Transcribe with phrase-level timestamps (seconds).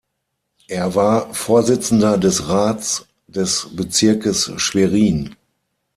[0.67, 5.35] Er war Vorsitzender des Rats des Bezirkes Schwerin.